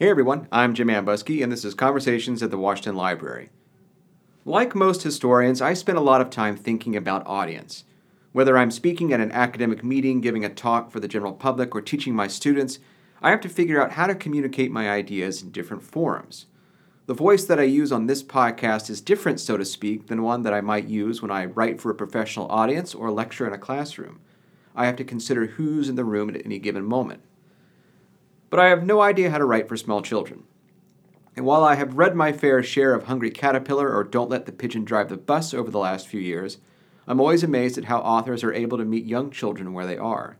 [0.00, 3.50] Hey everyone, I'm Jim Ambuske, and this is Conversations at the Washington Library.
[4.46, 7.84] Like most historians, I spend a lot of time thinking about audience.
[8.32, 11.82] Whether I'm speaking at an academic meeting, giving a talk for the general public, or
[11.82, 12.78] teaching my students,
[13.20, 16.46] I have to figure out how to communicate my ideas in different forums.
[17.04, 20.44] The voice that I use on this podcast is different, so to speak, than one
[20.44, 23.58] that I might use when I write for a professional audience or lecture in a
[23.58, 24.20] classroom.
[24.74, 27.20] I have to consider who's in the room at any given moment
[28.50, 30.44] but I have no idea how to write for small children.
[31.36, 34.52] And while I have read my fair share of Hungry Caterpillar or Don't Let the
[34.52, 36.58] Pigeon Drive the Bus over the last few years,
[37.06, 40.36] I'm always amazed at how authors are able to meet young children where they are.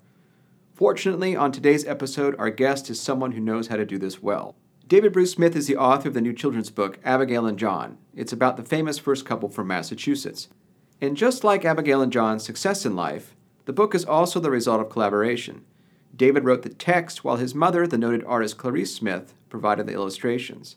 [0.74, 4.56] Fortunately, on today's episode, our guest is someone who knows how to do this well.
[4.86, 7.98] David Bruce Smith is the author of the new children's book, Abigail and John.
[8.16, 10.48] It's about the famous first couple from Massachusetts.
[11.00, 14.80] And just like Abigail and John's success in life, the book is also the result
[14.80, 15.64] of collaboration.
[16.14, 20.76] David wrote the text, while his mother, the noted artist Clarice Smith, provided the illustrations.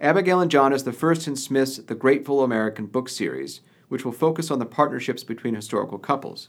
[0.00, 4.12] Abigail and John is the first in Smith's The Grateful American book series, which will
[4.12, 6.48] focus on the partnerships between historical couples.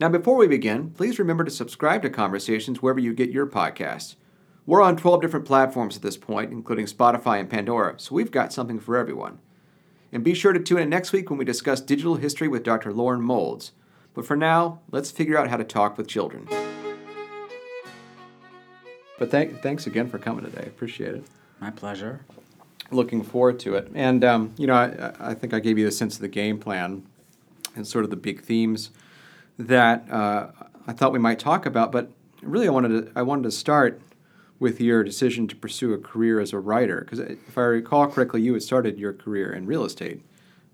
[0.00, 4.16] Now, before we begin, please remember to subscribe to Conversations wherever you get your podcasts.
[4.66, 8.52] We're on 12 different platforms at this point, including Spotify and Pandora, so we've got
[8.52, 9.38] something for everyone.
[10.12, 12.92] And be sure to tune in next week when we discuss digital history with Dr.
[12.92, 13.72] Lauren Moulds.
[14.12, 16.48] But for now, let's figure out how to talk with children.
[19.22, 20.64] But thank, thanks again for coming today.
[20.66, 21.24] Appreciate it.
[21.60, 22.24] My pleasure.
[22.90, 23.88] Looking forward to it.
[23.94, 26.58] And, um, you know, I, I think I gave you a sense of the game
[26.58, 27.06] plan
[27.76, 28.90] and sort of the big themes
[29.60, 30.48] that uh,
[30.88, 31.92] I thought we might talk about.
[31.92, 32.10] But
[32.42, 34.00] really, I wanted to, I wanted to start
[34.58, 37.02] with your decision to pursue a career as a writer.
[37.02, 40.20] Because if I recall correctly, you had started your career in real estate,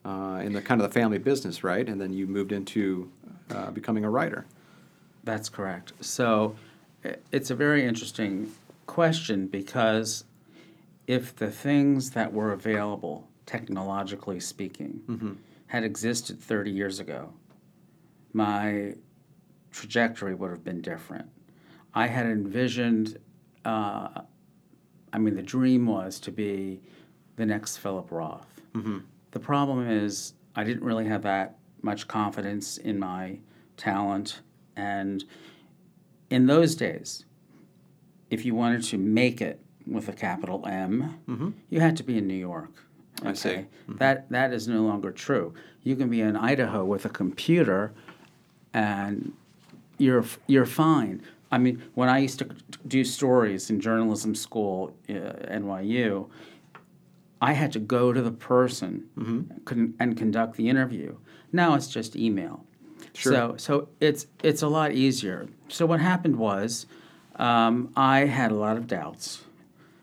[0.06, 1.86] uh, in the kind of the family business, right?
[1.86, 3.12] And then you moved into
[3.50, 4.46] uh, becoming a writer.
[5.22, 5.92] That's correct.
[6.00, 6.56] So
[7.32, 8.52] it's a very interesting
[8.86, 10.24] question because
[11.06, 15.32] if the things that were available, technologically speaking, mm-hmm.
[15.68, 17.32] had existed 30 years ago,
[18.32, 18.94] my
[19.70, 21.28] trajectory would have been different.
[21.94, 23.18] I had envisioned,
[23.64, 24.22] uh,
[25.12, 26.80] I mean, the dream was to be
[27.36, 28.60] the next Philip Roth.
[28.74, 28.98] Mm-hmm.
[29.30, 33.38] The problem is, I didn't really have that much confidence in my
[33.76, 34.40] talent.
[34.76, 35.24] And
[36.30, 37.24] in those days,
[38.30, 41.50] if you wanted to make it with a capital M, mm-hmm.
[41.70, 42.70] you had to be in New York.
[43.20, 43.30] Okay?
[43.30, 43.48] I see.
[43.48, 43.96] Mm-hmm.
[43.96, 45.54] That that is no longer true.
[45.82, 47.92] You can be in Idaho with a computer,
[48.74, 49.32] and
[49.96, 51.22] you're you're fine.
[51.50, 52.48] I mean, when I used to
[52.86, 56.28] do stories in journalism school at uh, NYU,
[57.40, 59.90] I had to go to the person mm-hmm.
[59.98, 61.16] and conduct the interview.
[61.52, 62.64] Now it's just email.
[63.18, 63.32] Sure.
[63.32, 65.48] So so it's it's a lot easier.
[65.68, 66.86] So what happened was,
[67.34, 69.42] um, I had a lot of doubts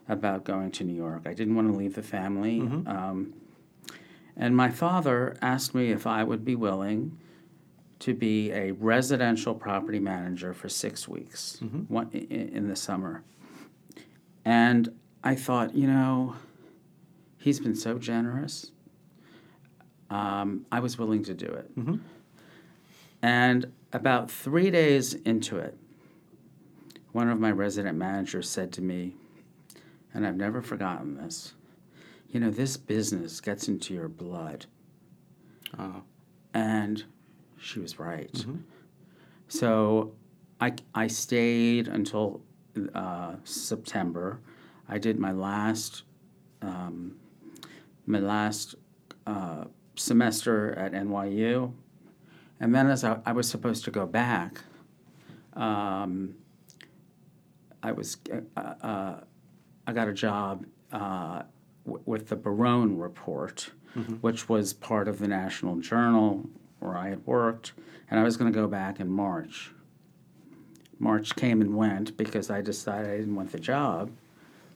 [0.10, 1.24] about going to New York.
[1.26, 2.60] I didn't want to leave the family.
[2.60, 2.88] Mm-hmm.
[2.88, 3.34] Um,
[4.36, 7.18] and my father asked me if I would be willing
[8.00, 11.82] to be a residential property manager for six weeks mm-hmm.
[11.94, 13.24] one, in, in the summer.
[14.44, 14.94] And
[15.24, 16.36] I thought, you know,
[17.38, 18.72] he's been so generous.
[20.10, 21.80] Um, I was willing to do it.
[21.80, 21.96] Mm-hmm.
[23.26, 25.76] And about three days into it,
[27.12, 29.16] one of my resident managers said to me,
[30.14, 31.56] and I've never forgotten this,
[32.30, 34.68] you know, this business gets into your blood.
[35.76, 36.02] Uh,
[36.54, 37.04] and
[37.58, 38.32] she was right.
[38.32, 38.58] Mm-hmm.
[39.48, 40.14] So
[40.62, 42.42] I, I stayed until
[42.94, 44.40] uh, September.
[44.88, 46.04] I did my last
[46.62, 47.16] um,
[48.06, 48.76] my last
[49.26, 49.64] uh,
[49.96, 51.74] semester at NYU.
[52.60, 54.62] And then as I, I was supposed to go back,
[55.54, 56.36] um,
[57.84, 58.18] I was
[58.56, 59.20] uh, uh,
[59.88, 61.44] I got a job uh,
[61.86, 64.16] w- with the Barone Report, mm-hmm.
[64.16, 66.50] which was part of the National Journal
[66.80, 67.74] where I had worked,
[68.10, 69.72] and I was going to go back in March.
[70.98, 74.12] March came and went because I decided I didn't want the job.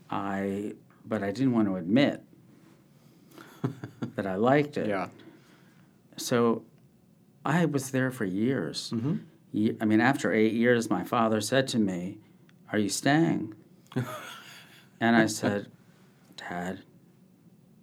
[0.10, 0.74] I
[1.06, 2.22] but I didn't want to admit
[4.16, 4.88] that I liked it.
[4.88, 5.08] Yeah.
[6.18, 6.64] So
[7.50, 8.92] I was there for years.
[8.94, 9.82] Mm-hmm.
[9.82, 12.20] I mean, after eight years, my father said to me,
[12.72, 13.56] Are you staying?
[15.02, 15.72] and I said,
[16.38, 16.84] Dad,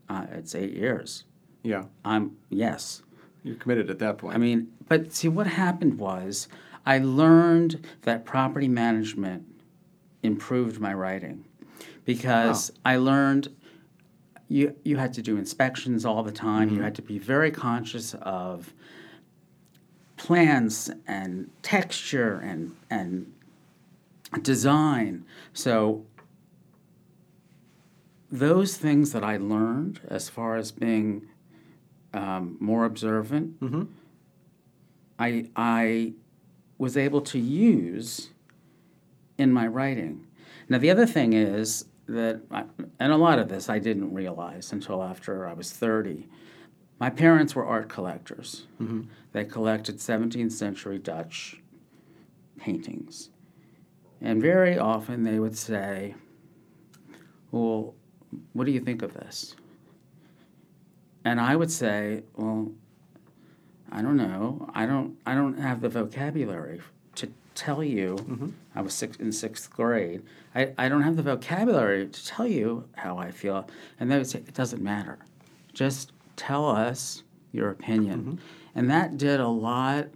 [0.08, 1.24] uh, it's eight years.
[1.64, 1.84] Yeah.
[2.04, 3.02] I'm, yes.
[3.42, 4.36] You're committed at that point.
[4.36, 6.46] I mean, but see, what happened was
[6.84, 9.46] I learned that property management
[10.22, 11.44] improved my writing
[12.04, 12.92] because wow.
[12.92, 13.48] I learned
[14.48, 16.68] you, you had to do inspections all the time.
[16.68, 16.76] Mm-hmm.
[16.76, 18.72] You had to be very conscious of
[20.16, 23.32] plans and texture and and
[24.42, 25.24] design.
[25.52, 26.04] So
[28.30, 31.28] those things that I learned as far as being
[32.12, 33.82] um, more observant, Mm-hmm.
[35.18, 36.12] I, I
[36.76, 38.30] was able to use
[39.38, 40.26] in my writing.
[40.68, 42.64] Now, the other thing is that, I,
[43.00, 46.28] and a lot of this I didn't realize until after I was 30.
[46.98, 48.66] My parents were art collectors.
[49.36, 51.60] They collected 17th century Dutch
[52.56, 53.28] paintings.
[54.22, 56.14] And very often they would say,
[57.50, 57.94] Well,
[58.54, 59.54] what do you think of this?
[61.26, 62.72] And I would say, Well,
[63.92, 64.70] I don't know.
[64.72, 65.18] I don't.
[65.26, 66.80] I don't have the vocabulary
[67.16, 68.16] to tell you.
[68.16, 68.48] Mm-hmm.
[68.74, 70.22] I was six, in sixth grade.
[70.54, 73.68] I, I don't have the vocabulary to tell you how I feel.
[74.00, 75.18] And they would say, it doesn't matter.
[75.74, 77.22] Just tell us
[77.52, 78.20] your opinion.
[78.20, 78.34] Mm-hmm.
[78.76, 80.08] And that did a lot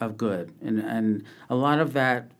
[0.00, 2.30] of good, and and a lot of that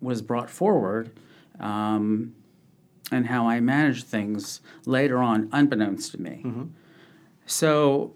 [0.00, 1.10] was brought forward.
[1.58, 2.34] Um,
[3.12, 6.42] and how I managed things later on, unbeknownst to me.
[7.44, 8.14] So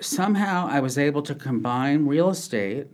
[0.00, 2.86] somehow I was able to combine real estate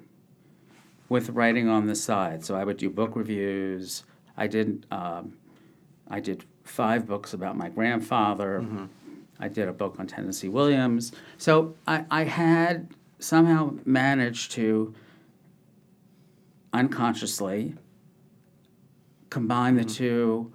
[1.09, 2.45] with writing on the side.
[2.45, 4.03] So I would do book reviews.
[4.37, 5.35] I did um,
[6.09, 8.59] I did five books about my grandfather.
[9.39, 11.13] I did a book on Tennessee Williams.
[11.39, 14.95] So I, I had somehow managed to
[16.73, 17.75] unconsciously
[19.31, 20.53] combine the two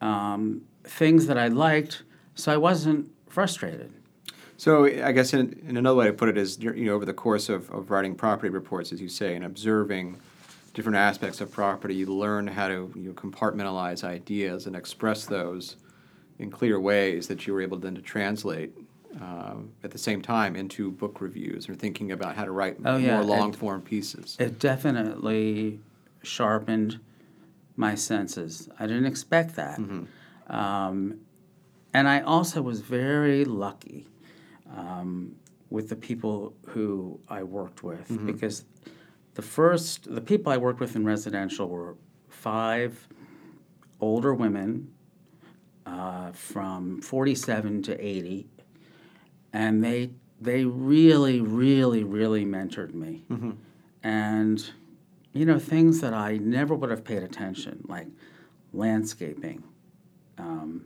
[0.00, 2.02] um, things that I liked,
[2.34, 3.92] so I wasn't frustrated.
[4.56, 7.12] So I guess in, in another way to put it is, you know, over the
[7.12, 10.18] course of, of writing property reports, as you say, and observing
[10.72, 15.76] different aspects of property, you learn how to you know, compartmentalize ideas and express those
[16.38, 18.72] in clear ways that you were able then to translate
[19.20, 22.96] um, at the same time into book reviews or thinking about how to write Oh,
[22.98, 24.36] yeah, more and- long form pieces.
[24.38, 25.80] It definitely
[26.22, 27.00] sharpened
[27.76, 28.68] my senses.
[28.78, 29.78] I didn't expect that.
[30.48, 31.20] Um,
[31.94, 34.06] and I also was very lucky
[34.76, 35.36] um,
[35.70, 38.64] with the people who I worked with because
[39.34, 41.96] the first, the people I worked with in residential were
[42.28, 43.08] five
[44.00, 44.92] older women
[45.86, 48.48] uh, from 47 to 80
[49.52, 50.10] and they
[50.40, 53.24] they really really really mentored me.
[54.02, 54.68] And
[55.32, 58.06] you know things that i never would have paid attention like
[58.72, 59.62] landscaping
[60.38, 60.84] um,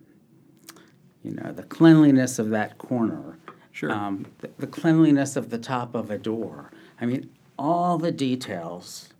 [1.23, 3.38] you know the cleanliness of that corner
[3.73, 3.93] Sure.
[3.93, 6.73] um, the, the cleanliness of the top of a door.
[7.00, 9.11] I mean all the details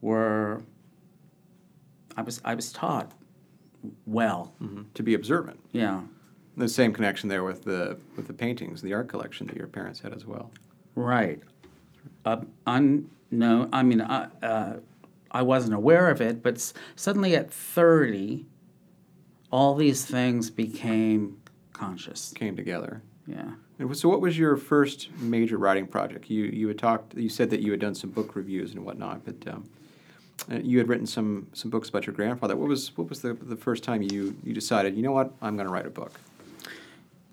[0.00, 0.62] were
[2.16, 3.12] i was i was taught
[4.06, 4.84] well Mhm.
[4.94, 5.60] To be observant.
[5.72, 6.02] yeah
[6.56, 10.00] The same connection there with the with the paintings, the art collection that your parents
[10.00, 10.50] had as well.
[10.94, 11.40] Right.
[12.24, 13.68] Uh, unknown.
[13.72, 14.76] I mean, uh, uh,
[15.30, 18.46] I wasn't aware of it, but s- suddenly at 30,
[19.50, 21.36] all these things became
[21.72, 22.32] conscious.
[22.34, 23.02] Came together.
[23.26, 23.52] Yeah.
[23.78, 26.28] And So, what was your first major writing project?
[26.30, 27.14] You you had talked.
[27.14, 29.64] You said that you had done some book reviews and whatnot, but um,
[30.50, 32.56] you had written some some books about your grandfather.
[32.56, 34.96] What was what was the the first time you you decided?
[34.96, 35.32] You know what?
[35.42, 36.12] I'm going to write a book.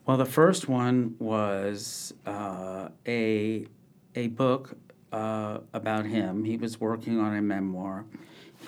[0.05, 3.65] Well, the first one was uh, a
[4.15, 4.77] a book
[5.11, 6.43] uh, about him.
[6.43, 8.05] He was working on a memoir.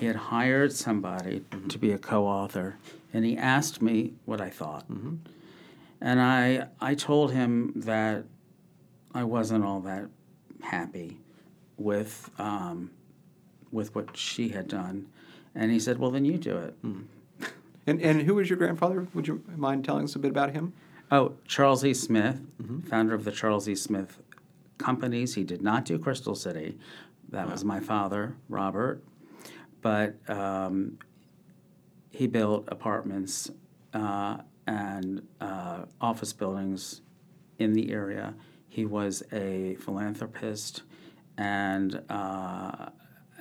[0.00, 2.76] He had hired somebody to be a co-author,
[3.12, 4.86] and he asked me what I thought.
[6.00, 8.24] And I I told him that
[9.14, 10.06] I wasn't all that
[10.62, 11.18] happy
[11.76, 12.90] with um,
[13.72, 15.06] with what she had done,
[15.54, 16.74] and he said, "Well, then you do it."
[17.86, 19.08] And and who was your grandfather?
[19.14, 20.72] Would you mind telling us a bit about him?
[21.10, 21.94] Oh, Charles E.
[21.94, 22.40] Smith,
[22.88, 23.74] founder of the Charles E.
[23.74, 24.18] Smith
[24.76, 25.34] companies.
[25.34, 26.76] He did not do Crystal City.
[27.30, 29.02] That was my father, Robert.
[29.80, 30.98] But um,
[32.10, 33.50] he built apartments
[33.94, 37.00] uh, and uh, office buildings
[37.58, 38.34] in the area.
[38.68, 40.82] He was a philanthropist.
[41.38, 42.90] And uh,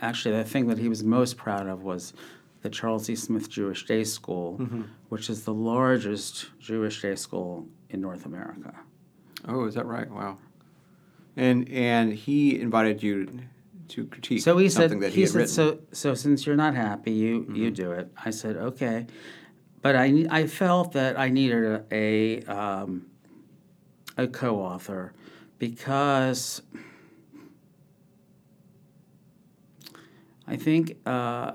[0.02, 2.14] actually, the thing that he was most proud of was
[2.62, 3.16] the Charles E.
[3.16, 4.58] Smith Jewish Day School,
[5.10, 8.74] which is the largest Jewish day school in North America.
[9.48, 10.10] Oh, is that right?
[10.10, 10.38] Wow.
[11.36, 13.42] And and he invited you
[13.90, 15.54] to critique So he something said, that he, he had said, written.
[15.54, 18.12] so so since you're not happy, you you do it.
[18.26, 19.06] I said, okay,
[19.82, 23.06] but I I felt that I needed a a, um,
[24.18, 25.14] a co-author
[25.60, 26.64] because
[30.48, 31.54] I think uh,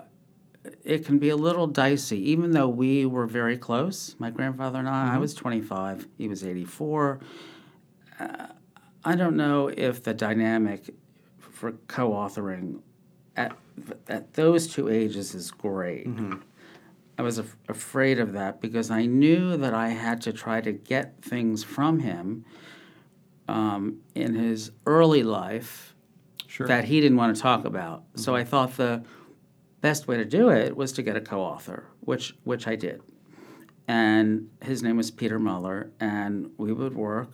[0.85, 4.15] it can be a little dicey, even though we were very close.
[4.19, 5.15] My grandfather and I.
[5.15, 6.07] I was 25.
[6.19, 7.21] He was 84.
[8.21, 8.47] Uh,
[9.05, 10.95] I don't know if the dynamic
[11.39, 12.81] for co-authoring
[13.37, 13.57] at
[14.09, 16.07] at those two ages is great.
[17.19, 20.73] I was af- afraid of that because I knew that I had to try to
[20.73, 22.45] get things from him
[23.49, 25.92] um, in his early life
[26.53, 26.67] Sure.
[26.67, 28.05] that he didn't want to talk about.
[28.15, 28.41] So mm-hmm.
[28.43, 29.03] I thought the
[29.81, 33.01] best way to do it was to get a co-author, which which I did.
[33.89, 37.31] And his name was Peter Muller, and we would work,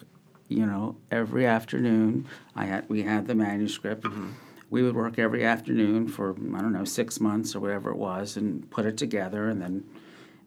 [0.46, 2.28] you know, every afternoon.
[2.54, 4.04] I had we had the manuscript.
[4.04, 4.28] Mm-hmm.
[4.70, 8.36] We would work every afternoon for I don't know six months or whatever it was,
[8.36, 9.84] and put it together, and then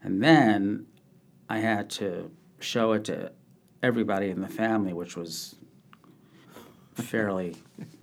[0.01, 0.86] and then
[1.50, 3.34] I had to show it to
[3.84, 5.56] everybody in the family, which was
[7.01, 7.55] fairly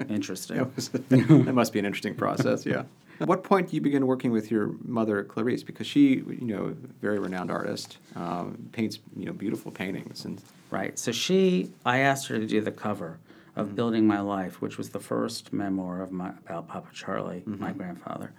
[0.09, 0.59] interesting.
[0.59, 2.85] That, was- that must be an interesting process, yeah.
[3.21, 5.63] At what point do you begin working with your mother, Clarice?
[5.63, 10.25] Because she, you know, very renowned artist, um, paints, you know, beautiful paintings.
[10.25, 10.41] And
[10.71, 10.99] Right.
[10.99, 13.19] So she, I asked her to do the cover
[13.57, 17.73] of Building My Life, which was the first memoir of my about Papa Charlie, my
[17.73, 18.33] grandfather,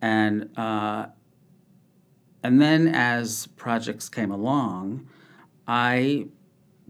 [0.00, 1.06] and uh,
[2.42, 5.06] and then as projects came along,
[5.66, 6.26] I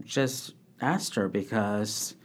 [0.03, 2.15] just asked her because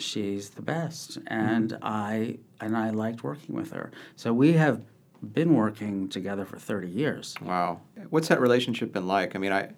[0.00, 3.90] she's the best, and I and I liked working with her.
[4.16, 4.80] So we have
[5.22, 7.34] been working together for thirty years.
[7.42, 7.80] wow,
[8.10, 9.36] what's that relationship been like?
[9.36, 9.70] I mean, I,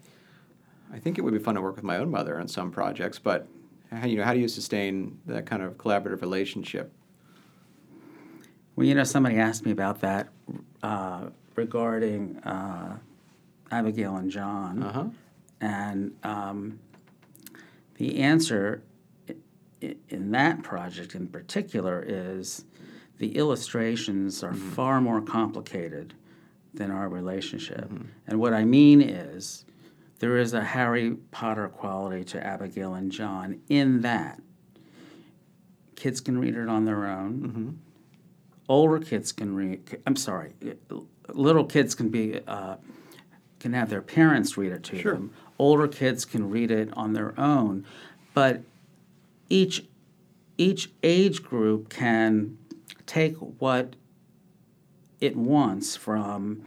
[0.92, 3.18] I think it would be fun to work with my own mother on some projects,
[3.18, 3.46] but
[3.90, 6.92] how, you know, how do you sustain that kind of collaborative relationship?
[8.76, 10.28] Well, you know, somebody asked me about that
[10.82, 11.26] uh,
[11.56, 12.96] regarding uh,
[13.70, 15.04] Abigail and John, Uh huh.
[15.60, 16.78] and um,
[17.96, 18.82] the answer
[20.08, 22.64] in that project in particular is
[23.18, 24.70] the illustrations are mm-hmm.
[24.70, 26.14] far more complicated
[26.74, 27.84] than our relationship.
[27.84, 28.04] Mm-hmm.
[28.26, 29.64] And what I mean is,
[30.18, 34.40] there is a Harry Potter quality to Abigail and John in that
[35.96, 37.40] kids can read it on their own.
[37.40, 37.70] Mm-hmm.
[38.68, 40.52] Older kids can read i'm sorry
[41.34, 42.76] little kids can be uh,
[43.60, 45.14] can have their parents read it to Sure.
[45.14, 45.32] them.
[45.58, 47.84] Older kids can read it on their own.
[48.34, 48.62] But
[49.52, 49.85] each
[50.59, 52.56] each age group can
[53.06, 53.97] take what
[55.21, 56.62] it wants from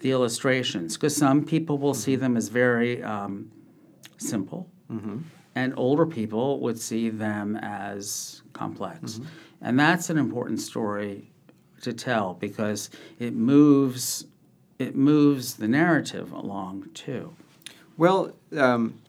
[0.00, 3.50] the illustrations because some people will see them as very um,
[4.18, 4.68] simple
[5.54, 9.20] and older people would see them as complex.
[9.60, 11.30] And that's an important story
[11.82, 14.26] to tell because it moves
[14.78, 17.32] it moves the narrative along too.
[17.96, 19.00] Well, um,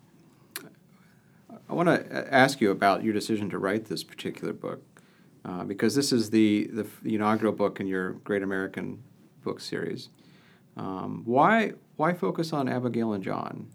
[1.70, 4.84] I want to ask you about your decision to write this particular book,
[5.44, 9.02] uh, because this is the, the f- inaugural book in your Great American
[9.44, 10.10] Book Series.
[10.78, 13.68] Um, why why focus on Abigail and John?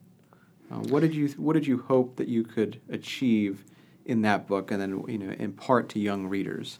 [0.71, 3.65] Uh, what did you what did you hope that you could achieve
[4.05, 6.79] in that book, and then you know impart to young readers?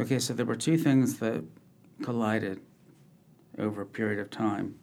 [0.00, 1.44] Okay, so there were two things that
[2.02, 2.60] collided
[3.58, 4.76] over a period of time.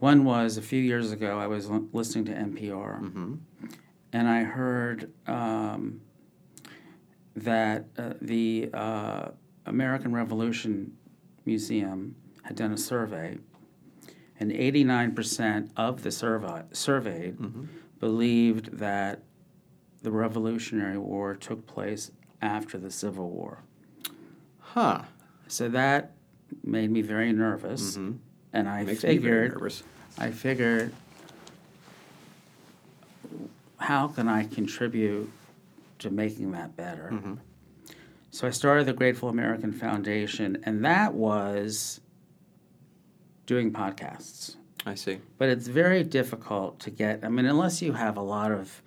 [0.00, 3.34] One was a few years ago, I was l- listening to NPR, Mm-hmm.
[4.12, 6.00] And I heard um,
[7.36, 9.28] that uh, the uh,
[9.66, 10.96] American Revolution
[11.44, 13.38] Museum had done a survey,
[14.40, 17.36] and 89% of the survey, surveyed
[18.00, 19.22] believed that
[20.02, 23.62] the Revolutionary War took place after the Civil War.
[24.60, 25.02] Huh.
[25.48, 26.12] So that
[26.62, 27.96] made me very nervous,
[28.52, 29.82] and I Makes me very figured nervous.
[30.18, 30.92] I figured,
[33.78, 35.30] how can I contribute
[36.00, 37.10] to making that better?
[37.12, 37.34] Mm-hmm.
[38.30, 42.00] So I started the Grateful American Foundation, and that was
[43.46, 44.56] doing podcasts.
[44.84, 45.18] I see.
[45.38, 48.82] But it's very difficult to get, I mean, unless you have a lot of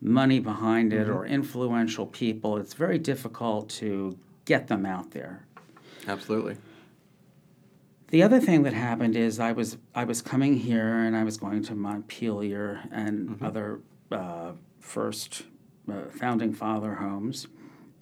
[0.00, 1.16] money behind it mm-hmm.
[1.16, 5.46] or influential people, it's very difficult to get them out there.
[6.06, 6.56] Absolutely.
[8.08, 11.38] The other thing that happened is I was I was coming here and I was
[11.38, 13.44] going to Montpelier and mm-hmm.
[13.44, 13.80] other
[14.12, 15.44] uh, first
[15.90, 17.46] uh, founding father homes,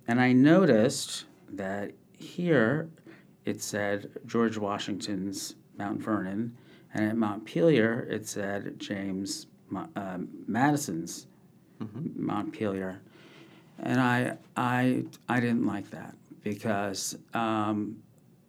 [0.08, 2.88] and I noticed that here
[3.44, 6.56] it said George Washington's Mount Vernon,
[6.94, 9.46] and at Montpelier it said James
[9.96, 11.26] uh, Madison's
[12.16, 13.00] Montpelier,
[13.78, 18.02] and I I I didn't like that because um,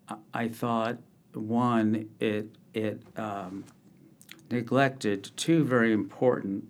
[0.10, 0.98] I- I thought
[1.34, 3.64] one it it um,
[4.50, 6.66] neglected two very important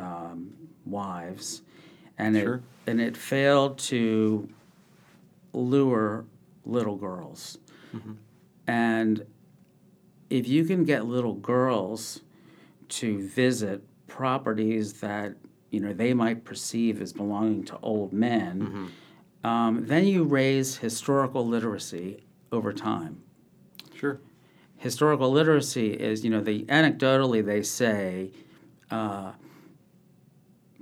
[0.00, 0.50] um,
[0.86, 1.62] wives,
[2.18, 2.54] and Sure.
[2.56, 4.48] it and it failed to
[5.52, 6.24] lure
[6.64, 7.58] little girls,
[8.66, 9.26] and
[10.28, 12.20] if you can get little girls
[12.88, 15.34] to visit properties that
[15.70, 18.90] you know they might perceive as belonging to old men,
[19.44, 23.22] um, then you raise historical literacy over time.
[23.94, 24.18] Sure.
[24.78, 28.30] historical literacy is, you know, the anecdotally they say
[28.90, 29.32] uh,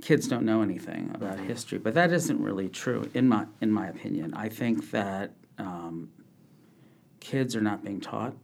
[0.02, 3.88] kids don't know anything about history, but that isn't really true in my in my
[3.88, 4.34] opinion.
[4.34, 6.10] I think that um,
[7.20, 8.34] kids are not being taught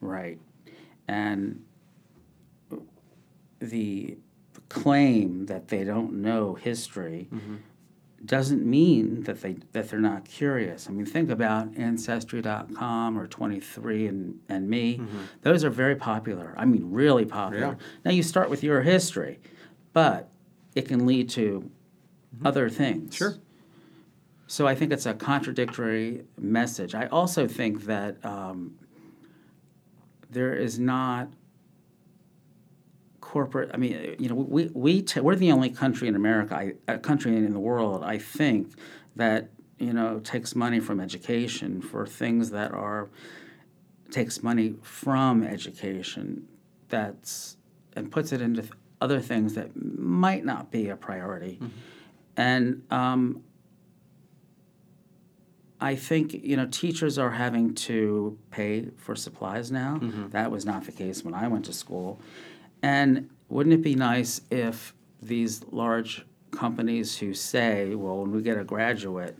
[0.00, 0.38] right,
[1.08, 1.62] and
[3.58, 4.16] the
[4.68, 7.28] claim that they don't know history
[8.24, 10.88] doesn't mean that they that they're not curious.
[10.88, 15.00] I mean, think about ancestry.com or 23 and and me.
[15.42, 16.54] Those are very popular.
[16.56, 17.76] I mean, really popular.
[17.78, 17.86] Yeah.
[18.04, 19.40] Now you start with your history,
[19.92, 20.29] but
[20.74, 21.70] it can lead to
[22.44, 23.14] other things.
[23.14, 23.36] Sure.
[24.46, 26.94] So I think it's a contradictory message.
[26.94, 28.78] I also think that um,
[30.30, 31.28] there is not
[33.20, 33.70] corporate.
[33.72, 36.98] I mean, you know, we we t- we're the only country in America, I, a
[36.98, 38.74] country in the world, I think,
[39.14, 43.08] that you know takes money from education for things that are
[44.10, 46.48] takes money from education
[46.88, 47.56] that's
[47.94, 48.64] and puts it into
[49.00, 51.58] other things that might not be a priority.
[52.36, 53.42] And um,
[55.80, 59.98] I think you know teachers are having to pay for supplies now.
[60.30, 62.20] That was not the case when I went to school.
[62.82, 68.56] And wouldn't it be nice if these large companies who say, well, when we get
[68.58, 69.36] a graduate,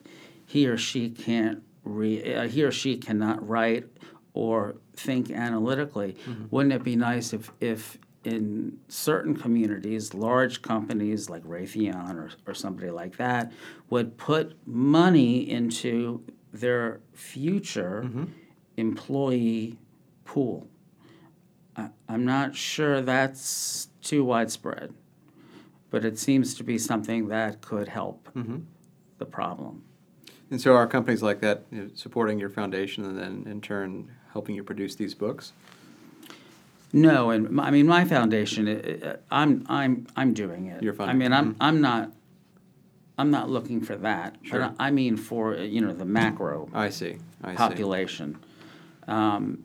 [0.46, 3.86] he or she can't re- uh, he or she cannot write
[4.32, 6.16] or think analytically.
[6.50, 12.54] Wouldn't it be nice if if in certain communities, large companies like Raytheon or, or
[12.54, 13.52] somebody like that
[13.88, 16.22] would put money into
[16.52, 18.24] their future mm-hmm.
[18.76, 19.78] employee
[20.24, 20.68] pool.
[21.76, 24.92] I, I'm not sure that's too widespread,
[25.90, 28.58] but it seems to be something that could help mm-hmm.
[29.18, 29.84] the problem.
[30.50, 34.10] And so are companies like that you know, supporting your foundation and then in turn
[34.32, 35.52] helping you produce these books?
[36.92, 38.68] No, and my, I mean my foundation.
[38.68, 40.82] i i I'm I'm I'm doing it.
[40.82, 41.08] You're fine.
[41.08, 41.32] I mean.
[41.32, 42.12] I'm I'm not.
[43.18, 44.36] I'm not looking for that.
[44.42, 44.60] Sure.
[44.60, 47.18] But I mean for you know the macro I see.
[47.44, 47.56] I see.
[47.56, 48.38] population.
[49.06, 49.64] Um,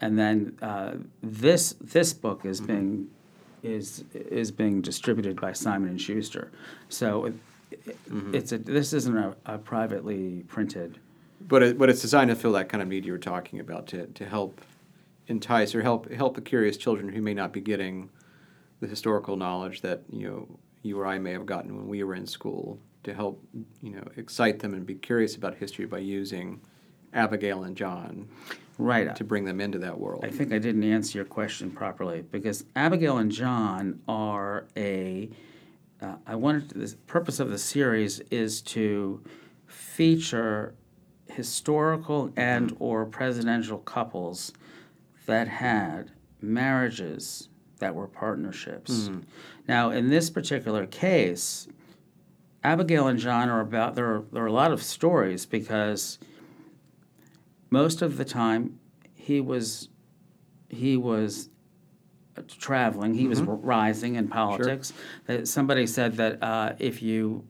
[0.00, 2.66] and then uh, this this book is Mm-hmm.
[2.72, 3.10] being
[3.62, 6.50] is is being distributed by Simon and Schuster.
[6.88, 7.34] So it,
[8.08, 8.32] Mm-hmm.
[8.34, 10.98] it's a this isn't a, a privately printed.
[11.40, 13.88] But it, but it's designed to fill that kind of need you were talking about
[13.88, 14.60] to, to help
[15.28, 18.10] entice or help help the curious children who may not be getting
[18.80, 22.14] the historical knowledge that you know you or I may have gotten when we were
[22.14, 23.42] in school to help
[23.82, 26.60] you know excite them and be curious about history by using
[27.12, 28.28] Abigail and John
[28.78, 29.16] Right.
[29.16, 30.22] to bring them into that world.
[30.22, 35.30] I think I didn't answer your question properly because Abigail and John are a.
[36.02, 39.22] Uh, I wanted to, the purpose of the series is to
[39.66, 40.74] feature
[41.30, 44.52] historical and or presidential couples
[45.26, 46.10] that had
[46.40, 49.10] marriages that were partnerships.
[49.68, 51.68] Now, in this particular case,
[52.64, 54.06] Abigail and John are about there.
[54.06, 56.18] Are, there are a lot of stories because
[57.70, 58.78] most of the time
[59.14, 59.88] he was
[60.68, 61.48] he was
[62.36, 64.92] uh, traveling he was rising in politics
[65.26, 67.44] that somebody said that uh, if you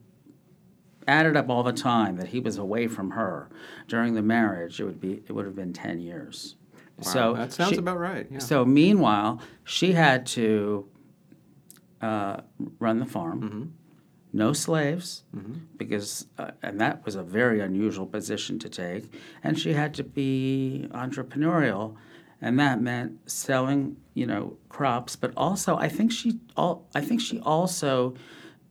[1.07, 3.49] added up all the time that he was away from her
[3.87, 6.55] during the marriage it would be it would have been 10 years
[6.99, 8.27] Wow, so that sounds she- about right.
[8.31, 8.39] Yeah.
[8.39, 10.87] so meanwhile she had to
[12.01, 12.37] uh,
[12.79, 13.63] run the farm Mm-hmm.
[14.33, 15.23] no slaves
[15.77, 19.11] because uh, and that was a very unusual position to take
[19.43, 21.95] and she had to be entrepreneurial
[22.41, 27.19] and that meant selling you know crops but also i think she all i think
[27.21, 28.13] she also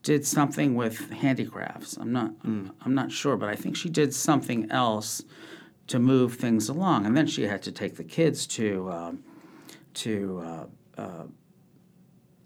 [0.03, 4.71] did something with handicrafts i'm not i'm not sure but i think she did something
[4.71, 5.23] else
[5.87, 9.23] to move things along and then she had to take the kids to um,
[9.95, 11.25] to uh, uh,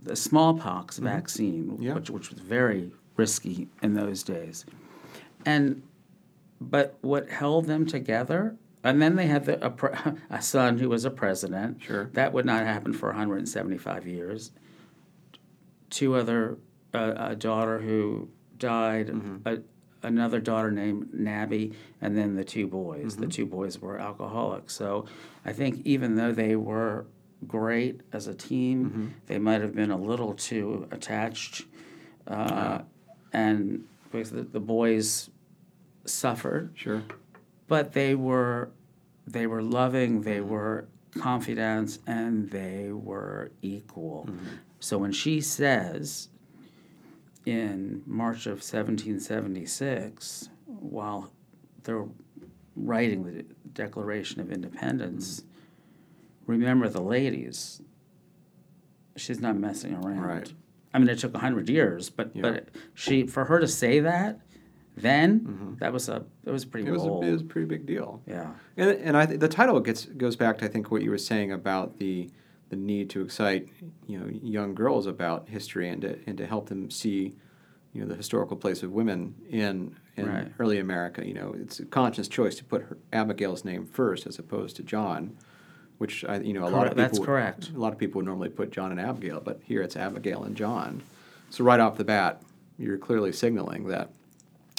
[0.02, 1.94] the smallpox vaccine, Yeah.
[1.94, 4.64] which, which was very risky in those days.
[5.44, 5.82] And
[6.60, 9.94] but what held them together, and then they had the, a, pre-
[10.30, 11.82] a son who was a president.
[11.82, 12.10] Sure.
[12.12, 14.52] That would not happen for 175 years.
[15.88, 16.58] Two other,
[16.94, 19.08] uh, a daughter who died,
[19.46, 19.58] a,
[20.02, 23.16] another daughter named Nabby, and then the two boys.
[23.16, 23.30] The mm-hmm.
[23.30, 24.74] two boys were alcoholics.
[24.74, 25.06] So
[25.44, 27.06] I think even though they were
[27.46, 29.06] great as a team, mm-hmm.
[29.26, 31.64] they might have been a little too attached.
[32.26, 32.80] Uh,
[33.32, 35.30] and because the, the boys
[36.04, 37.02] suffered, sure.
[37.68, 38.70] but they were
[39.26, 40.48] they were loving, they mm-hmm.
[40.48, 44.28] were confidants, and they were equal.
[44.80, 46.28] So when she says
[47.46, 51.32] in March of 1776, while
[51.84, 52.06] they're
[52.76, 55.44] writing the, Declaration of Independence,
[56.46, 57.80] remember the ladies.
[59.16, 60.20] She's not messing around.
[60.22, 60.52] Right.
[60.92, 62.42] I mean, it took hundred years, but Yeah.
[62.42, 64.40] but she for her to say that,
[64.96, 66.94] then that was a it was pretty Mm-hmm.
[66.96, 68.22] It was, a, it was a pretty big deal.
[68.26, 68.50] yeah.
[68.76, 71.18] And, and I th- the title gets goes back to I think what you were
[71.18, 72.28] saying about the
[72.70, 73.68] the need to excite
[74.06, 77.34] you know young girls about history and to and to help them see
[77.92, 80.52] you know the historical place of women in in Right.
[80.58, 81.26] early America.
[81.26, 84.82] You know, it's a conscious choice to put her, Abigail's name first as opposed to
[84.82, 85.36] John,
[85.98, 87.70] which I you know a lot of people That's would- correct.
[87.74, 90.56] A lot of people would normally put John and Abigail, but here it's Abigail and
[90.56, 91.02] John.
[91.50, 92.42] So right off the bat,
[92.78, 94.10] you're clearly signaling that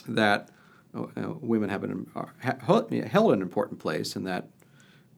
[0.08, 0.49] that
[0.95, 4.47] uh, uh, women have an, are, ha, held held an important place, and that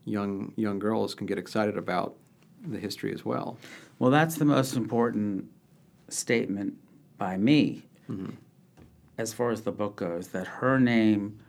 [0.06, 2.16] young young girls can get excited about
[2.64, 3.58] the history as well.
[4.00, 5.46] Well, that's the most important
[6.10, 6.76] statement
[7.18, 8.32] by me, mm-hmm.
[9.18, 10.30] as far as the book goes.
[10.30, 11.40] That her name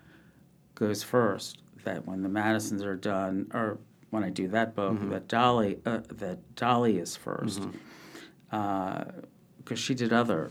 [0.74, 1.62] goes first.
[1.84, 3.78] That when the Madisons are done, or
[4.10, 5.10] when I do that book, mm-hmm.
[5.10, 9.72] that Dolley, uh, that Dolley is 1st because mm-hmm.
[9.72, 10.50] uh, she did other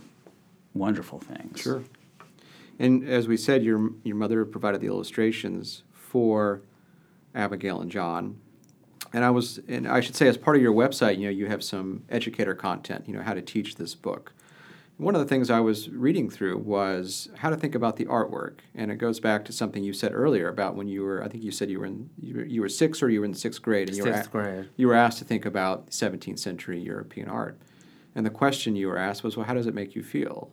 [0.74, 1.62] wonderful things.
[1.62, 1.84] Sure.
[2.80, 6.62] And as we said, your your mother provided the illustrations for
[7.36, 8.40] Abigail and John.
[9.14, 11.46] And I was, and I should say, as part of your website, you know, you
[11.46, 13.08] have some educator content.
[13.08, 14.34] You know, how to teach this book.
[14.98, 18.60] One of the things I was reading through was how to think about the artwork,
[18.76, 21.24] and it goes back to something you said earlier about when you were.
[21.24, 23.26] I think you said you were in you were, you were six or you were
[23.26, 24.70] in sixth grade, and you were a- grade.
[24.78, 27.60] you were asked to think about 17th century European art.
[28.16, 30.52] And the question you were asked was, well, how does it make you feel?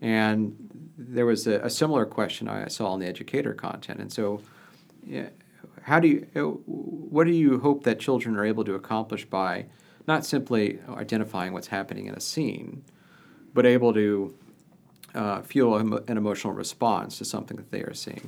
[0.00, 0.56] And
[0.96, 4.00] there was a, a similar question I saw in the educator content.
[4.00, 4.40] And so,
[5.04, 5.28] yeah,
[5.86, 9.66] how do you, uh, what do you hope that children are able to accomplish by
[10.08, 12.82] not simply identifying what's happening in a scene,
[13.54, 14.34] but able to
[15.14, 18.26] uh, feel an emotional response to something that they are seeing?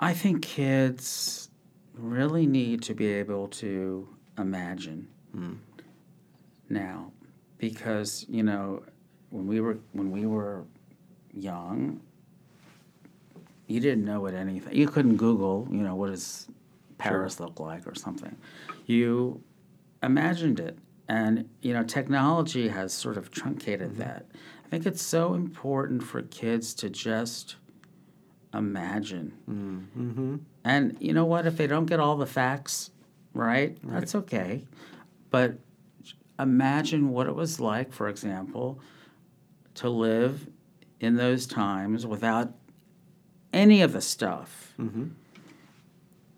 [0.00, 1.50] I think kids
[1.92, 5.08] really need to be able to imagine
[6.70, 7.12] now
[7.58, 8.82] because you know
[9.28, 10.64] when we were when we were
[11.34, 12.00] young
[13.66, 16.46] you didn't know what anything you couldn't google you know what does
[16.98, 18.36] paris look like or something.
[18.86, 19.42] You
[20.02, 20.78] imagined it.
[21.06, 24.24] And you know technology has sort of truncated that.
[24.64, 27.56] I think it's so important for kids to just
[28.54, 29.32] imagine.
[29.48, 30.36] Mm-hmm.
[30.64, 31.46] and you know what?
[31.46, 32.90] If they don't get all the facts
[33.34, 34.64] right, that's okay.
[35.30, 35.58] But
[36.38, 38.80] imagine what it was like, for example,
[39.74, 40.48] to live
[41.00, 42.54] in those times without
[43.54, 45.04] any of the stuff Mm-hmm.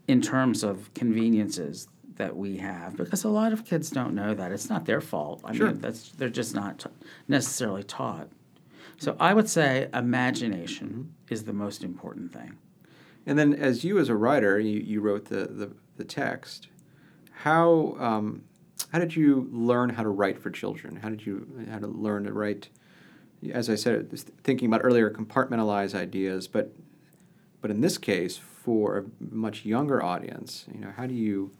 [0.06, 4.52] in terms of conveniences that we have because a lot of kids don't know that
[4.52, 5.68] it's not their fault i Sure.
[5.68, 6.90] mean that's they're just not t-
[7.28, 8.28] necessarily taught
[8.98, 12.52] so i would say imagination is the most important thing
[13.26, 16.68] And then, as you as a writer, you, you wrote the, the, the text.
[17.46, 18.42] How um,
[18.92, 20.96] how did you learn how to write for children?
[21.02, 21.34] How did you
[21.72, 22.68] how to learn to write?
[23.52, 23.98] As I said,
[24.44, 26.66] thinking about earlier, compartmentalize ideas, but
[27.60, 31.52] but in this case, for a much younger audience, you know, how do you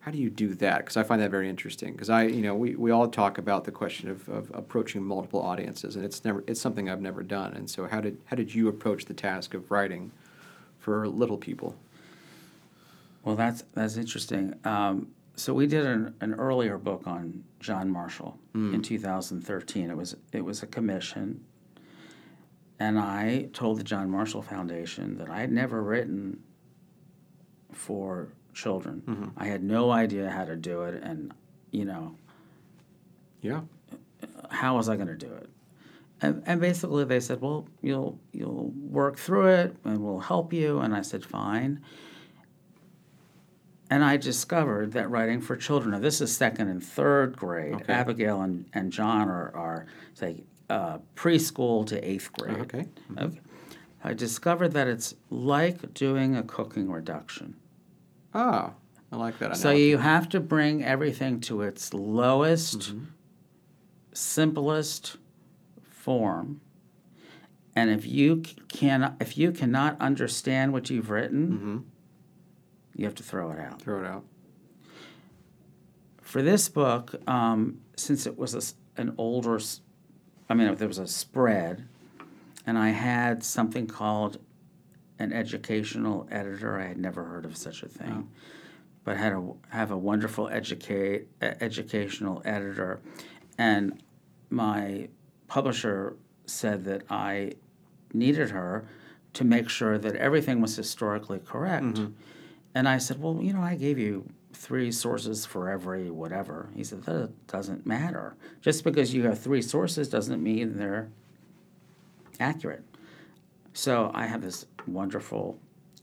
[0.00, 0.78] how do you do that?
[0.78, 1.92] Because I find that very interesting.
[1.92, 5.42] Because I, you know, we, we all talk about the question of, of approaching multiple
[5.42, 7.54] audiences, and it's never it's something I've never done.
[7.54, 10.12] And so, how did how did you approach the task of writing
[10.78, 11.76] for little people?
[13.28, 18.38] well that's that's interesting um, so we did an, an earlier book on john marshall
[18.74, 21.44] in 2013 it was it was a commission
[22.80, 26.42] and i told the john marshall foundation that i had never written
[27.72, 29.28] for children mm-hmm.
[29.36, 31.32] i had no idea how to do it and
[31.70, 32.14] you know
[33.40, 33.60] Yeah.
[34.50, 35.48] how was I going to do it?
[36.20, 40.80] And, and basically, they said, "Well, you'll you'll work through it, and we'll help you."
[40.80, 41.80] And I said, "Fine."
[43.90, 47.74] And I discovered that writing for children, now this is second and third grade.
[47.74, 47.92] Okay.
[47.92, 52.58] Abigail and, and John are, are say, uh, preschool to eighth grade.
[52.58, 52.86] Okay.
[53.18, 53.40] Okay.
[54.02, 57.56] I discovered that it's like doing a cooking reduction.
[58.34, 58.74] Ah,
[59.10, 59.56] I like that.
[59.56, 62.92] So you have to bring everything to its lowest,
[64.12, 65.16] simplest
[65.90, 66.60] form.
[67.74, 71.84] And if you can, if you cannot understand what you've written,
[72.94, 73.80] you have to throw it out.
[73.80, 74.24] throw it out.
[76.20, 79.60] For this book, um, since it was a an older,
[80.48, 81.86] I mean, there was a spread,
[82.66, 84.38] and I had something called
[85.18, 86.78] an educational editor.
[86.78, 88.40] I had never heard of such a thing, oh.
[89.04, 93.00] but had a have a wonderful educate educational editor,
[93.58, 94.02] and
[94.50, 95.08] my
[95.48, 97.52] publisher said that I
[98.12, 98.88] needed her
[99.34, 101.84] to make sure that everything was historically correct.
[101.84, 102.12] Mm-hmm.
[102.74, 104.28] And I said, Well, you know, I gave you
[104.58, 106.68] three sources for every whatever.
[106.74, 108.34] He said, That doesn't matter.
[108.60, 111.08] Just because you have three sources doesn't mean they're
[112.40, 112.82] accurate.
[113.72, 115.58] So I have this wonderful,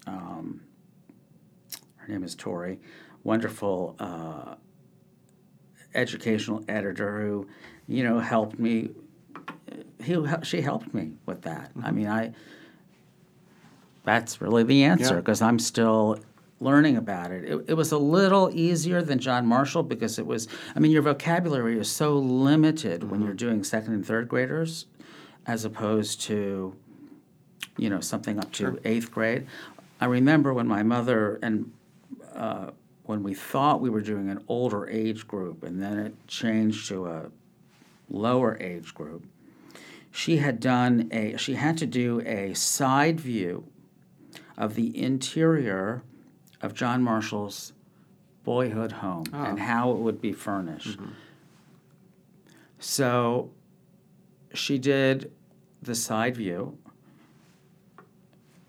[0.08, 0.62] um,
[1.98, 2.80] her name is Tori,
[3.26, 4.56] wonderful uh,
[5.94, 7.48] educational editor who,
[7.88, 8.90] you know, helped me.
[10.02, 11.72] He, she helped me with that.
[11.84, 12.34] I mean, I.
[14.06, 15.20] That's really the answer Yeah.
[15.20, 16.20] because I'm still
[16.66, 17.46] learning about it.
[17.46, 17.66] it.
[17.68, 20.50] It was a little easier than John Marshall because it was.
[20.76, 24.88] I mean, your vocabulary is so limited when you're doing second and third graders,
[25.46, 26.76] as opposed to,
[27.78, 29.48] you know, something up to eighth grade.
[30.02, 31.72] I remember when my mother and
[32.36, 32.72] uh,
[33.04, 37.06] when we thought we were doing an older age group, and then it changed to
[37.06, 37.32] a
[38.10, 39.26] lower age group.
[40.12, 41.38] She had done a.
[41.38, 43.66] She had to do a side view
[44.58, 46.04] of the interior
[46.66, 47.74] of John Marshall's
[48.44, 50.98] boyhood home and how it would be furnished.
[52.80, 53.52] So
[54.54, 55.32] she did
[55.82, 56.78] the side view,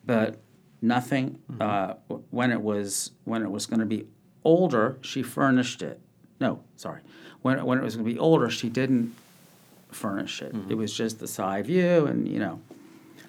[0.04, 0.38] but
[0.80, 1.38] nothing.
[1.60, 1.94] Uh,
[2.30, 4.06] when it was when it was going to be
[4.44, 5.98] older, she furnished it.
[6.40, 7.00] No, sorry.
[7.42, 9.14] When when it was going to be older, she didn't
[9.90, 10.54] furnish it.
[10.68, 12.60] It was just the side view, and you know.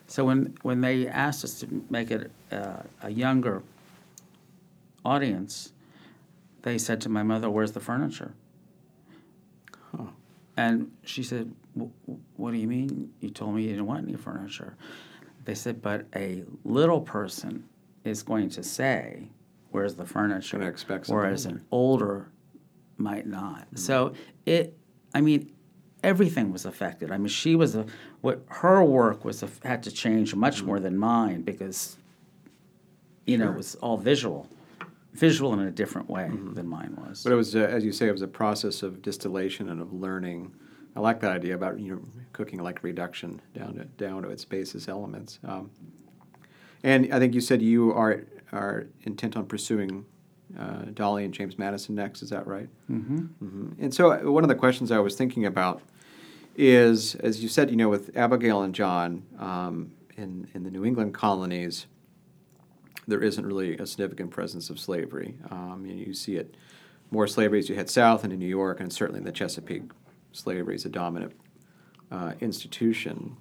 [0.07, 3.61] So when when they asked us to make it uh, a younger
[5.07, 5.73] audience,
[6.63, 8.33] they said to my mother, "Where's the furniture?"
[10.59, 13.13] And she said, "Wh- wh- "What do you mean?
[13.19, 14.75] You told me you didn't want any furniture."
[15.45, 17.63] They said, "But a little person
[18.03, 19.29] is going to say,
[19.71, 20.57] where's the furniture?"
[21.13, 22.29] Whereas an older
[22.97, 23.67] might not.
[23.75, 24.13] So
[24.45, 24.75] it,
[25.13, 25.51] I mean,
[26.03, 27.11] everything was affected.
[27.11, 27.85] I mean, she was a
[28.21, 31.97] what her work was a, had to change much more than mine because,
[33.27, 34.47] you know, it was all visual,
[35.17, 37.23] visual in a different way than mine was.
[37.23, 39.93] But it was, uh, as you say, it was a process of distillation and of
[39.93, 40.53] learning.
[40.95, 42.01] I like that idea about you know
[42.33, 45.39] cooking like reduction down to down to its basis elements.
[45.43, 45.71] Um,
[46.83, 50.05] and I think you said you are are intent on pursuing
[50.57, 52.21] uh, Dolley and James Madison next.
[52.21, 52.69] Is that right?
[52.89, 53.17] Mm-hmm.
[53.17, 55.81] hmm And so uh, one of the questions I was thinking about
[56.55, 60.85] is, as you said, you know, with Abigail and John um, in in the New
[60.85, 61.87] England colonies,
[63.07, 65.35] there isn't really a significant presence of slavery.
[65.49, 66.55] Um, you, you see it
[67.09, 69.83] more slavery as you head south into New York, and certainly in the Chesapeake,
[70.33, 71.33] slavery is a dominant
[72.11, 73.37] uh, institution.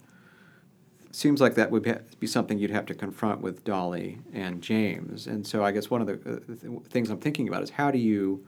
[1.10, 5.26] Seems like that would be- be something you'd have to confront with Dolley and James.
[5.26, 7.90] And so I guess one of the uh, th- things I'm thinking about is how
[7.90, 8.46] do you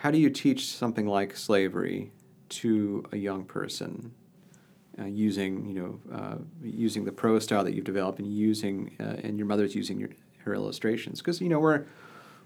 [0.00, 2.12] how do you teach something like slavery
[2.50, 4.12] to a young person
[4.98, 9.16] uh, using you know uh, using the prose style that you've developed and using uh,
[9.22, 10.10] and your mother's using your,
[10.44, 11.84] her illustrations because you know we're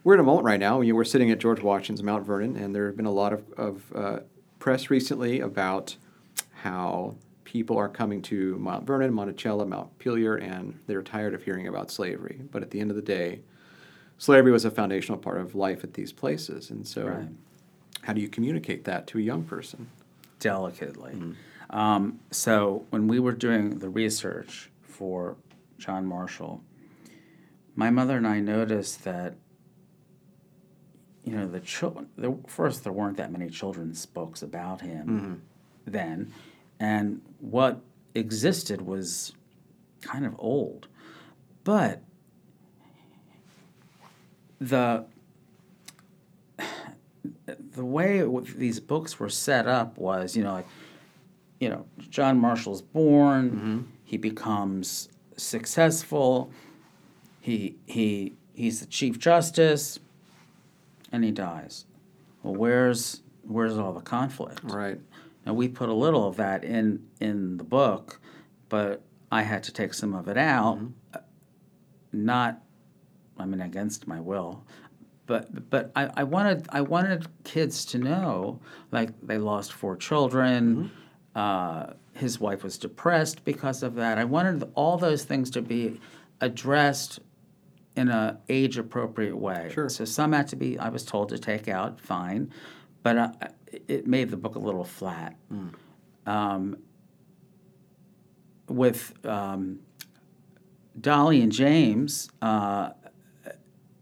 [0.03, 0.81] we're in a moment right now.
[0.81, 3.33] You know, we're sitting at George Washington's Mount Vernon, and there have been a lot
[3.35, 4.19] of, of uh,
[4.59, 5.97] press recently about
[6.63, 11.91] how people are coming to Mount Vernon, Monticello, Montpelier, and they're tired of hearing about
[11.91, 12.41] slavery.
[12.51, 13.41] But at the end of the day,
[14.17, 17.29] slavery was a foundational part of life at these places, and so Right.
[18.03, 19.91] how do you communicate that to a young person?
[20.39, 21.13] delicately.
[21.71, 25.37] Um, so when we were doing the research for
[25.79, 26.63] John Marshall,
[27.77, 29.35] my mother and I noticed that
[31.25, 32.09] you know the children.
[32.17, 35.43] There, first, there weren't that many children's books about him
[35.87, 36.33] then,
[36.81, 37.81] and what
[38.15, 39.33] existed was
[40.01, 40.89] kind of old,
[41.63, 42.03] but
[44.61, 45.05] the
[47.47, 50.67] the way w- these books were set up was, you know, like,
[51.61, 56.51] you know, John Marshall's born, he becomes successful,
[57.40, 59.99] he he he's the chief justice,
[61.12, 61.85] and he dies.
[62.42, 64.61] Well, where's where's all the conflict?
[64.64, 64.99] Right.
[65.46, 68.20] And we put a little of that in in the book,
[68.68, 70.81] but I had to take some of it out.
[71.14, 71.18] uh,
[72.12, 72.61] Not,
[73.38, 74.64] I mean, against my will,
[75.27, 78.61] but but I, I wanted I wanted kids to know,
[78.92, 80.90] like they lost four children.
[81.35, 84.19] Uh, his wife was depressed because of that.
[84.19, 86.01] I wanted all those things to be
[86.40, 87.21] addressed
[87.97, 89.71] in a age appropriate way.
[89.73, 89.88] Sure.
[89.88, 92.53] So some had to be I was told to take out, fine,
[93.03, 93.33] but uh,
[93.88, 95.37] it made the book a little flat.
[96.27, 96.79] Um,
[98.69, 99.81] with um,
[101.01, 102.90] Dolley and James, uh,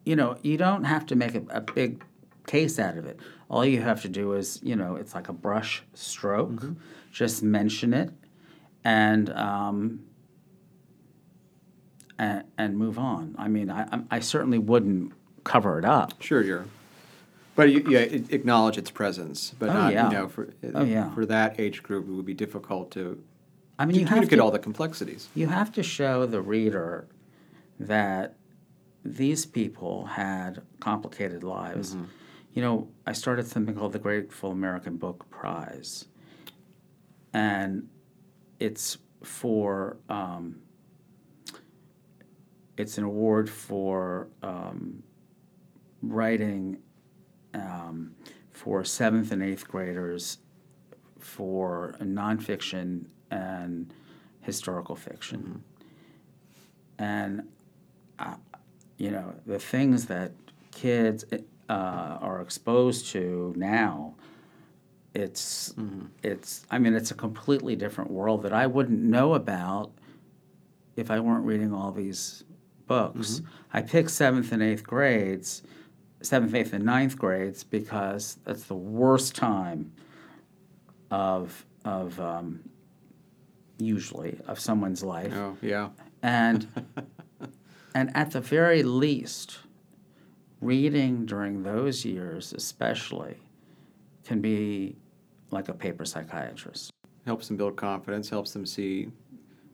[0.05, 2.05] you know, you don't have to make a, a big
[2.47, 3.19] case out of it.
[3.51, 6.62] All you have to do is, you know, it's like a brush stroke.
[7.11, 8.11] Just mention it,
[8.85, 10.01] and um,
[12.18, 13.35] and, and move on.
[13.38, 15.12] I mean, I, I'm- certainly wouldn't
[15.44, 16.21] cover it up.
[16.23, 16.66] Sure, you're.
[17.55, 20.07] But you, yeah, acknowledge its presence, but Oh, not yeah.
[20.09, 21.11] you know for Oh, yeah.
[21.12, 23.21] for that age group it would be difficult to,
[23.81, 25.29] I mean, to you have communicate to, all the complexities.
[25.35, 27.09] you have to show the reader
[27.81, 28.37] that
[29.05, 31.94] these people had complicated lives.
[31.97, 32.05] Mm-hmm.
[32.55, 36.05] You know, I started something called the Grateful American Book Prize,
[37.33, 37.88] and
[38.59, 40.61] it's for um,
[42.77, 45.03] it's an award for um,
[46.01, 46.79] writing
[47.55, 48.14] um,
[48.53, 50.38] for seventh and eighth graders
[51.19, 53.93] for nonfiction and
[54.43, 55.62] historical fiction.
[56.99, 57.49] And,
[58.19, 58.37] uh,
[58.97, 60.33] you know, the things that
[60.71, 61.25] kids
[61.69, 64.14] uh, are exposed to now,
[65.19, 65.75] it's,
[66.23, 69.93] it's, I mean, it's a completely different world that I wouldn't know about
[70.97, 72.45] if I weren't reading all these
[72.87, 73.43] books.
[73.73, 75.63] I picked seventh and eighth grades,
[76.23, 79.93] seventh, eighth, and ninth grades because that's the worst time
[81.11, 82.61] of of um,
[83.79, 85.91] usually of someone's life, Oh yeah,
[86.23, 86.67] and
[87.95, 89.59] and at the very least,
[90.61, 93.37] reading during those years, especially,
[94.25, 94.97] can be
[95.51, 96.91] like a paper psychiatrist.
[97.27, 99.09] helps them build confidence, helps them see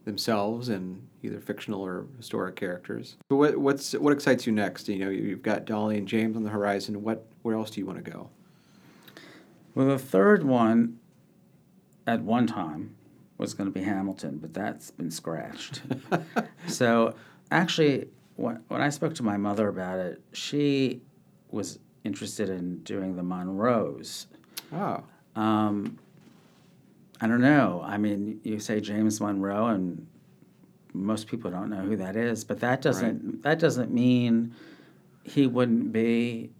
[0.05, 3.17] themselves in either fictional or historic characters.
[3.31, 4.89] So what what's what excites you next?
[4.89, 7.03] You know, you- you've got Dolley and James on the horizon.
[7.03, 8.29] What where else do you want to go?
[9.75, 10.99] Well, the third one,
[12.07, 12.95] at one time,
[13.39, 15.83] was going to be Hamilton, but that's been scratched.
[16.69, 17.15] so,
[17.51, 21.03] actually, when, when I spoke to my mother about it, she
[21.51, 24.27] was interested in doing the Monroes.
[24.73, 25.03] Oh,
[25.37, 25.99] Um,
[27.20, 27.83] I don't know.
[27.85, 30.07] I mean, you say James Monroe, and
[30.92, 34.55] most people don't know who that is, but that doesn't that doesn't mean
[35.25, 36.51] he wouldn't be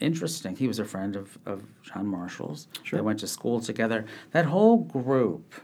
[0.00, 0.56] interesting.
[0.56, 2.68] He was a friend of, of John Marshall's.
[2.82, 2.98] Sure.
[2.98, 4.04] They went to school together.
[4.32, 5.54] That whole group,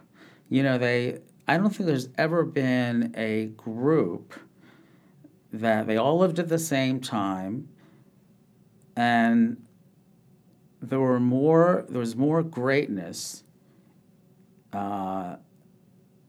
[0.49, 4.35] you know, they I don't think there's ever been a group
[5.53, 7.69] that they all lived at the same time
[8.97, 9.57] and
[10.81, 13.43] there were more there was more greatness
[14.73, 15.37] uh,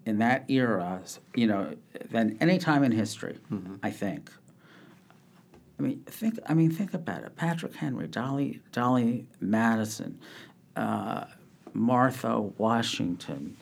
[0.06, 1.02] in that era
[1.36, 1.76] you know
[2.10, 3.38] than any time in history
[3.84, 4.32] i think.
[5.78, 7.36] I mean think i mean think about it.
[7.36, 10.20] Patrick henry dolley dolley madison
[10.76, 11.26] uh,
[11.74, 13.56] martha washington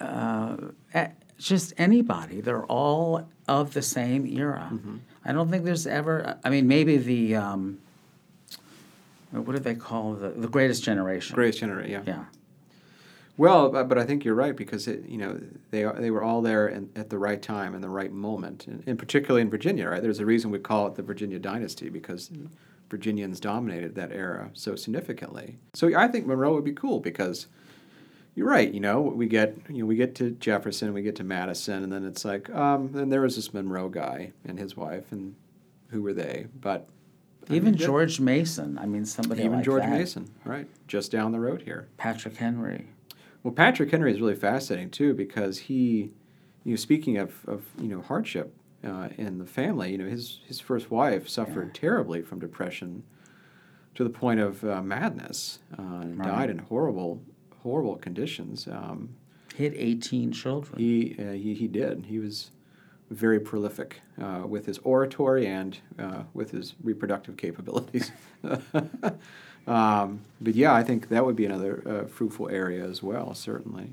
[0.00, 0.56] uh,
[0.94, 2.40] eh, just anybody.
[2.40, 4.72] They're all of the same era.
[5.24, 7.78] I don't think there's ever i mean maybe the um,
[9.34, 11.90] Uh, what do they call the the greatest generation greatest generation.
[11.90, 12.02] Yeah.
[12.06, 12.24] yeah
[13.36, 16.22] Well, but, but I think you're right because it, you know they are, they were
[16.22, 19.50] all there in, at the right time and the right moment, and, and particularly in
[19.50, 19.88] Virginia.
[19.88, 22.46] Right, there's a reason we call it the Virginia Dynasty because mm-hmm.
[22.90, 25.58] Virginians dominated that era so significantly.
[25.74, 27.46] So I think Monroe would be cool because
[28.34, 28.72] you're right.
[28.72, 31.92] You know, we get you know we get to Jefferson, we get to Madison, and
[31.92, 35.34] then it's like, um, then there was this Monroe guy and his wife, and
[35.90, 36.46] who were they?
[36.60, 36.88] But
[37.50, 39.90] even george mason i mean somebody even like George that.
[39.90, 41.88] Mason, right, just down the road here.
[41.96, 42.86] patrick henry
[43.44, 46.10] Well, Patrick Henry is really fascinating too because he,
[46.64, 48.52] you know, speaking of, of you know hardship
[48.84, 53.04] uh, in the family, you know, his his first wife suffered terribly from depression,
[53.94, 56.28] to the point of uh, madness, uh, and Right.
[56.28, 57.22] died in horrible
[57.62, 58.66] horrible conditions.
[58.66, 59.10] Um,
[59.56, 62.06] he had 18 children he, uh, he he did.
[62.06, 62.50] He was
[63.10, 68.12] very prolific uh, with his oratory and uh, with his reproductive capabilities.
[69.66, 73.92] um, but yeah, I think that would be another uh, fruitful area as well, certainly.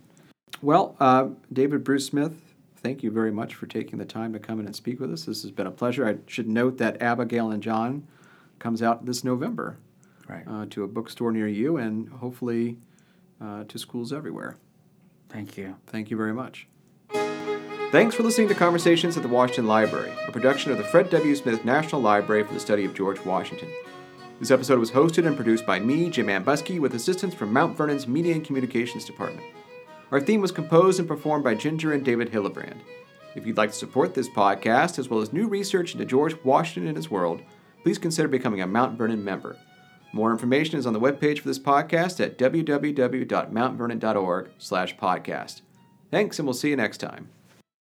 [0.61, 4.59] Well, uh, David Bruce Smith, thank you very much for taking the time to come
[4.59, 5.25] in and speak with us.
[5.25, 6.07] This has been a pleasure.
[6.07, 8.07] I should note that Abigail and John
[8.59, 9.77] comes out this November
[10.27, 12.77] right uh, to a bookstore near you and hopefully
[13.41, 14.57] uh, to schools everywhere.
[15.29, 16.67] thank you Thank you very much.
[17.91, 21.33] Thanks for listening to Conversations at the Washington Library, a production of the Fred W.
[21.35, 23.69] Smith National Library for the Study of George Washington.
[24.39, 28.05] This episode was hosted and produced by me, Jim Ambuske, with assistance from Mount Vernon's
[28.05, 29.47] Media and Communications Department.
[30.11, 32.81] Our theme was composed and performed by Ginger and David Hildebrand.
[33.33, 36.89] If you'd like to support this podcast, as well as new research into George Washington
[36.89, 37.41] and his world,
[37.83, 39.55] please consider becoming a Mount Vernon member.
[40.11, 45.61] More information is on the webpage for this podcast at www.mountvernon.org slash podcast.
[46.11, 47.29] Thanks, and we'll see you next time.